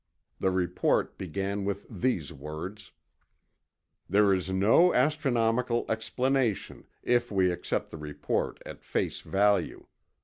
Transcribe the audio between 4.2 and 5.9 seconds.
is no astronomical